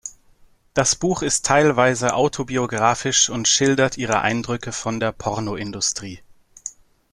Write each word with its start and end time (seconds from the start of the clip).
Das 0.73 0.95
Buch 0.95 1.21
ist 1.21 1.45
teilweise 1.45 2.15
autobiografisch 2.15 3.29
und 3.29 3.47
schildert 3.47 3.99
ihre 3.99 4.21
Eindrücke 4.21 4.71
von 4.71 4.99
der 4.99 5.11
Pornoindustrie. 5.11 6.23